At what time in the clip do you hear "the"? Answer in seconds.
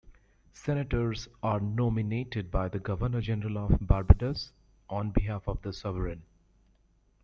2.67-2.79, 5.61-5.71